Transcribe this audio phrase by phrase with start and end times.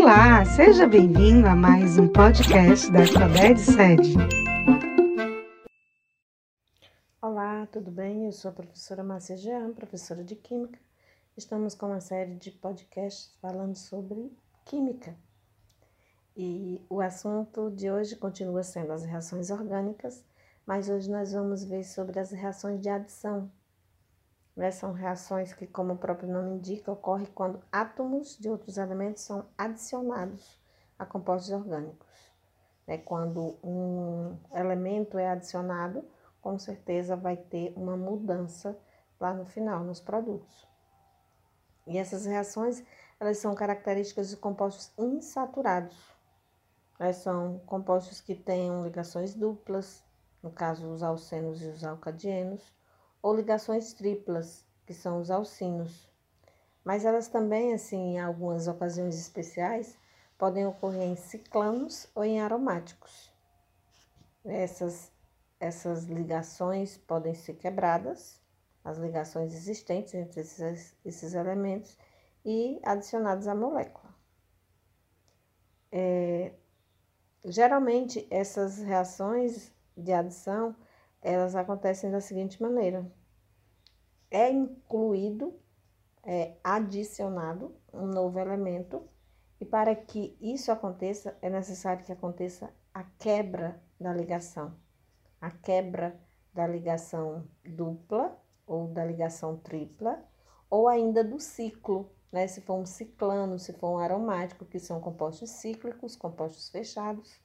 [0.00, 4.14] Olá, seja bem-vindo a mais um podcast da Alfabete Sede.
[7.20, 8.26] Olá, tudo bem?
[8.26, 10.78] Eu sou a professora Márcia Jean, professora de Química.
[11.36, 14.30] Estamos com uma série de podcasts falando sobre
[14.64, 15.16] Química.
[16.36, 20.24] E o assunto de hoje continua sendo as reações orgânicas,
[20.64, 23.50] mas hoje nós vamos ver sobre as reações de adição,
[24.58, 24.72] né?
[24.72, 29.46] São reações que, como o próprio nome indica, ocorrem quando átomos de outros elementos são
[29.56, 30.60] adicionados
[30.98, 32.32] a compostos orgânicos.
[32.84, 32.98] Né?
[32.98, 36.04] Quando um elemento é adicionado,
[36.42, 38.76] com certeza vai ter uma mudança
[39.20, 40.66] lá no final, nos produtos.
[41.86, 42.82] E essas reações,
[43.20, 45.96] elas são características de compostos insaturados.
[46.98, 50.04] Elas são compostos que têm ligações duplas,
[50.42, 52.76] no caso os alcenos e os alcadienos,
[53.22, 56.08] ou ligações triplas, que são os alcinos.
[56.84, 59.96] Mas elas também, assim, em algumas ocasiões especiais,
[60.38, 63.32] podem ocorrer em ciclanos ou em aromáticos.
[64.44, 65.10] Essas,
[65.60, 68.40] essas ligações podem ser quebradas,
[68.84, 71.98] as ligações existentes entre esses, esses elementos,
[72.44, 74.14] e adicionadas à molécula.
[75.90, 76.52] É,
[77.44, 80.74] geralmente, essas reações de adição
[81.22, 83.10] elas acontecem da seguinte maneira:
[84.30, 85.58] é incluído,
[86.24, 89.08] é adicionado um novo elemento,
[89.60, 94.76] e para que isso aconteça, é necessário que aconteça a quebra da ligação,
[95.40, 96.18] a quebra
[96.52, 100.22] da ligação dupla ou da ligação tripla,
[100.70, 102.46] ou ainda do ciclo, né?
[102.46, 107.40] Se for um ciclano, se for um aromático, que são compostos cíclicos, compostos fechados,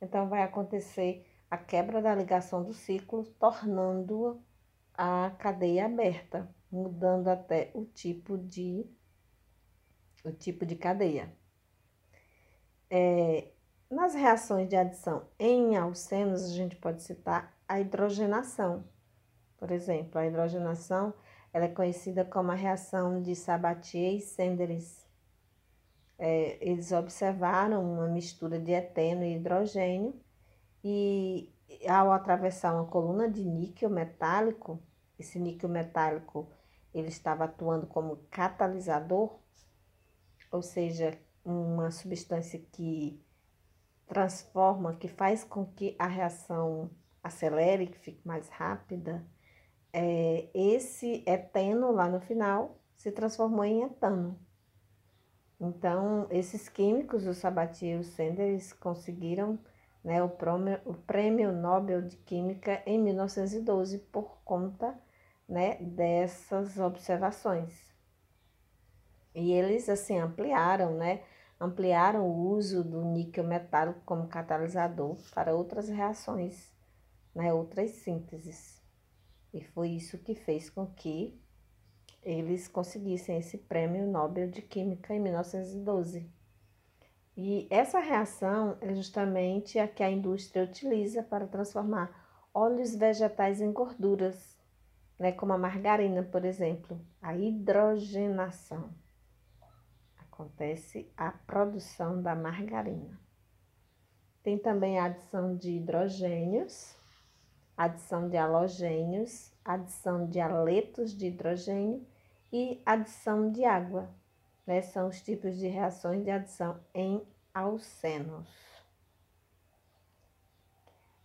[0.00, 4.42] então vai acontecer a quebra da ligação do ciclo, tornando
[4.94, 8.84] a cadeia aberta, mudando até o tipo de
[10.24, 11.32] o tipo de cadeia.
[12.90, 13.52] É,
[13.88, 18.84] nas reações de adição em alcenos, a gente pode citar a hidrogenação.
[19.56, 21.14] Por exemplo, a hidrogenação
[21.52, 25.06] ela é conhecida como a reação de Sabatier e Senderis.
[26.18, 30.14] É, eles observaram uma mistura de eteno e hidrogênio
[30.88, 31.52] e
[31.88, 34.80] ao atravessar uma coluna de níquel metálico,
[35.18, 36.48] esse níquel metálico
[36.94, 39.36] ele estava atuando como catalisador,
[40.52, 43.20] ou seja, uma substância que
[44.06, 46.88] transforma, que faz com que a reação
[47.20, 49.26] acelere, que fique mais rápida.
[49.92, 54.38] É, esse eteno lá no final se transformou em etano.
[55.60, 59.58] Então, esses químicos, o Sabatier e o eles conseguiram
[60.06, 64.96] né, o, prêmio, o Prêmio Nobel de Química em 1912 por conta
[65.48, 67.92] né, dessas observações.
[69.34, 71.24] E eles assim ampliaram, né,
[71.60, 76.72] ampliaram o uso do níquel metálico como catalisador para outras reações,
[77.34, 78.80] né, outras sínteses.
[79.52, 81.36] E foi isso que fez com que
[82.22, 86.35] eles conseguissem esse Prêmio Nobel de Química em 1912.
[87.36, 92.10] E essa reação é justamente a que a indústria utiliza para transformar
[92.54, 94.56] óleos vegetais em gorduras,
[95.18, 98.88] né, como a margarina, por exemplo, a hidrogenação.
[100.18, 103.20] Acontece a produção da margarina.
[104.42, 106.96] Tem também a adição de hidrogênios,
[107.76, 112.06] adição de halogênios, adição de aletos de hidrogênio
[112.50, 114.08] e adição de água
[114.66, 117.22] né, são os tipos de reações de adição em
[117.54, 118.48] alcenos.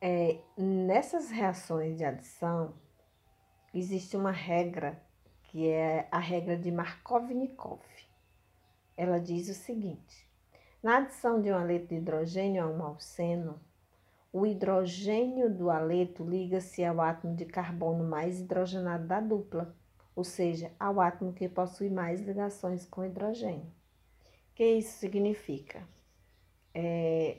[0.00, 2.74] É, nessas reações de adição,
[3.72, 5.02] existe uma regra,
[5.44, 7.80] que é a regra de Markovnikov.
[8.96, 10.30] Ela diz o seguinte:
[10.82, 13.58] na adição de um aleto de hidrogênio a um alceno,
[14.32, 19.74] o hidrogênio do aleto liga-se ao átomo de carbono mais hidrogenado da dupla
[20.14, 23.66] ou seja, ao átomo que possui mais ligações com hidrogênio.
[23.66, 25.86] O que isso significa?
[26.72, 27.38] É,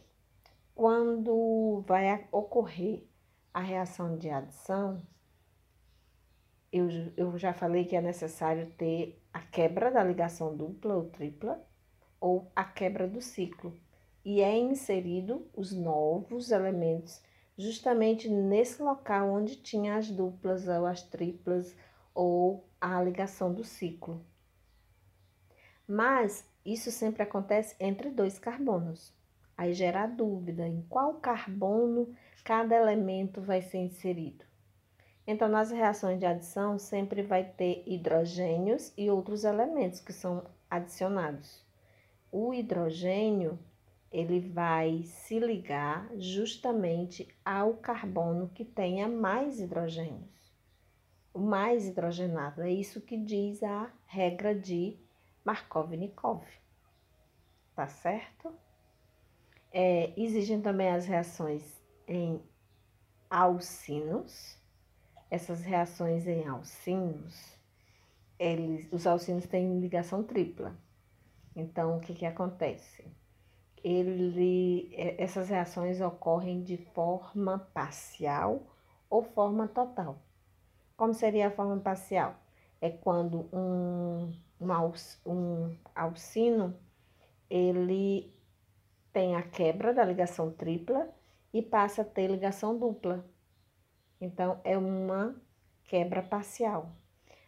[0.74, 3.04] quando vai ocorrer
[3.54, 5.02] a reação de adição,
[6.72, 11.66] eu, eu já falei que é necessário ter a quebra da ligação dupla ou tripla,
[12.20, 13.74] ou a quebra do ciclo,
[14.24, 17.22] e é inserido os novos elementos
[17.58, 21.76] justamente nesse local onde tinha as duplas ou as triplas
[22.16, 24.26] ou a ligação do ciclo.
[25.88, 29.14] Mas isso sempre acontece entre dois carbonos.
[29.56, 34.44] Aí gera a dúvida em qual carbono cada elemento vai ser inserido.
[35.28, 41.64] Então, nas reações de adição, sempre vai ter hidrogênios e outros elementos que são adicionados.
[42.32, 43.58] o hidrogênio
[44.12, 50.45] ele vai se ligar justamente ao carbono que tenha mais hidrogênios,
[51.40, 52.62] mais hidrogenado.
[52.62, 54.98] É isso que diz a regra de
[55.44, 56.44] Markov-Nikov.
[57.76, 58.54] Tá certo?
[59.72, 62.42] É, existem também as reações em
[63.30, 64.58] alcinos.
[65.30, 67.58] Essas reações em alcinos,
[68.38, 70.78] eles, os alcinos têm ligação tripla.
[71.56, 73.12] Então, o que, que acontece?
[73.86, 78.64] ele, é, essas reações ocorrem de forma parcial
[79.08, 80.18] ou forma total.
[80.96, 82.36] Como seria a forma parcial?
[82.80, 84.94] É quando um, um,
[85.26, 86.78] um alcino
[87.50, 88.34] ele
[89.12, 91.10] tem a quebra da ligação tripla
[91.54, 93.26] e passa a ter ligação dupla.
[94.20, 95.36] Então, é uma
[95.86, 96.92] quebra parcial.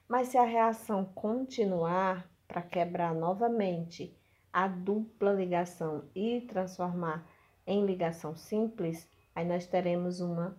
[0.08, 4.18] Mas se a reação continuar para quebrar novamente
[4.52, 7.28] a dupla ligação e transformar
[7.66, 10.58] em ligação simples, aí nós teremos uma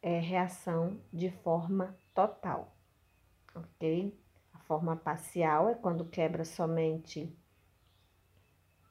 [0.00, 2.74] é, reação de forma total,
[3.54, 4.20] ok?
[4.52, 7.32] A forma parcial é quando quebra somente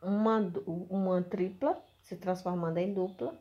[0.01, 3.37] uma, uma tripla, se transformando em dupla,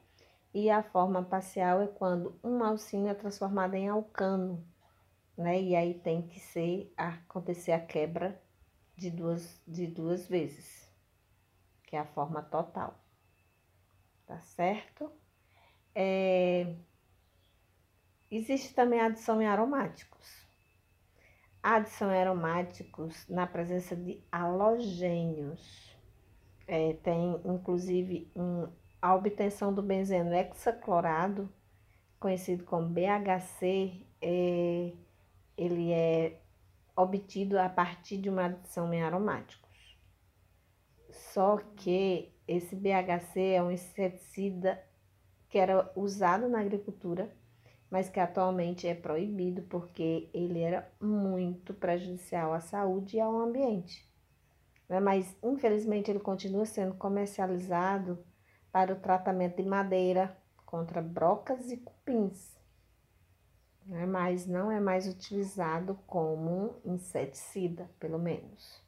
[0.53, 4.67] e a forma parcial é quando um alcino é transformado em alcano,
[5.37, 5.63] né?
[5.63, 8.43] E aí tem que ser acontecer a quebra
[8.97, 10.91] de duas, de duas vezes
[11.87, 12.99] que é a forma total.
[14.27, 15.13] Tá certo?
[15.95, 16.75] É...
[18.31, 20.47] Existe também a adição em aromáticos.
[21.63, 25.95] A adição em aromáticos na presença de halogênios.
[26.67, 28.69] É, tem inclusive um,
[29.01, 31.49] a obtenção do benzeno hexaclorado,
[32.19, 34.93] conhecido como BHC, é,
[35.57, 36.41] ele é
[36.97, 39.67] obtido a partir de uma adição em aromático.
[41.11, 44.83] Só que esse BHC é um inseticida
[45.49, 47.31] que era usado na agricultura,
[47.91, 54.09] mas que atualmente é proibido porque ele era muito prejudicial à saúde e ao ambiente.
[54.89, 55.01] Né?
[55.01, 58.25] Mas infelizmente ele continua sendo comercializado
[58.73, 62.57] para o tratamento de madeira contra brocas e cupins,
[63.85, 64.05] né?
[64.05, 68.85] mas não é mais utilizado como inseticida, pelo menos.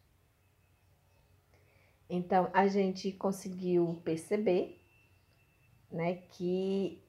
[2.11, 4.81] Então, a gente conseguiu perceber
[5.91, 7.03] né, que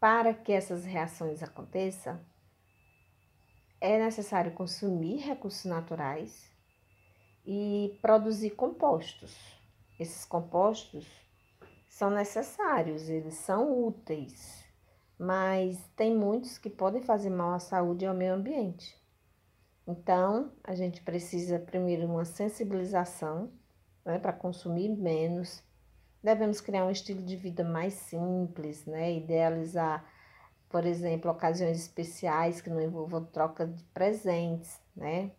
[0.00, 2.20] para que essas reações aconteçam,
[3.80, 6.50] é necessário consumir recursos naturais
[7.46, 9.36] e produzir compostos.
[9.98, 11.06] Esses compostos
[11.88, 14.64] são necessários, eles são úteis,
[15.18, 18.96] mas tem muitos que podem fazer mal à saúde e ao meio ambiente.
[19.86, 23.50] Então, a gente precisa primeiro uma sensibilização
[24.04, 25.62] né, para consumir menos.
[26.28, 29.14] Devemos criar um estilo de vida mais simples, né?
[29.14, 30.04] Idealizar,
[30.68, 35.30] por exemplo, ocasiões especiais que não envolvam troca de presentes, né?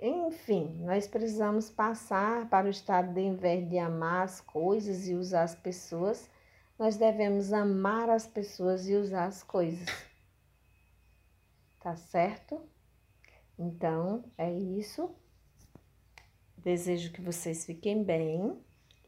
[0.00, 5.14] Enfim, nós precisamos passar para o estado de, em vez de amar as coisas e
[5.14, 6.30] usar as pessoas,
[6.78, 9.86] nós devemos amar as pessoas e usar as coisas.
[11.80, 12.66] Tá certo?
[13.58, 15.14] Então, é isso.
[16.56, 18.58] Desejo que vocês fiquem bem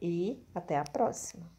[0.01, 1.56] e até a próxima.